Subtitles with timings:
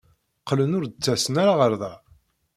[0.41, 1.93] Qqlen ur d-ttasen ara ɣer da.